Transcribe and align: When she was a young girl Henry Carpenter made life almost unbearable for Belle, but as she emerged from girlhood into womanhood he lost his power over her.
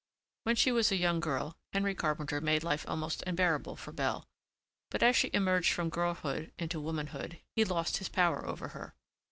When 0.45 0.55
she 0.55 0.71
was 0.71 0.91
a 0.91 0.95
young 0.95 1.19
girl 1.19 1.55
Henry 1.73 1.93
Carpenter 1.93 2.41
made 2.41 2.63
life 2.63 2.85
almost 2.89 3.21
unbearable 3.27 3.75
for 3.75 3.91
Belle, 3.91 4.25
but 4.89 5.03
as 5.03 5.15
she 5.15 5.29
emerged 5.31 5.71
from 5.73 5.89
girlhood 5.91 6.51
into 6.57 6.79
womanhood 6.81 7.39
he 7.55 7.63
lost 7.63 7.97
his 7.97 8.09
power 8.09 8.43
over 8.43 8.69
her. 8.69 8.95